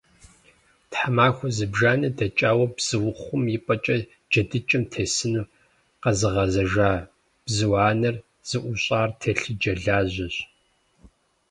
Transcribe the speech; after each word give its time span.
Тхьэмахуэ 0.89 1.49
зыбжанэ 1.57 2.09
дэкӀауэ 2.17 2.65
бзуухъум 2.75 3.43
и 3.55 3.57
пӀэкӀэ 3.65 3.97
джэдыкӀэм 4.31 4.83
тесыну 4.91 5.49
къэзыгъэзэжа 6.01 6.89
бзу 7.45 7.73
анэр 7.89 8.15
зыӀущӀар 8.49 9.09
телъыджэ 9.19 9.73
лажьэщ. 9.83 10.35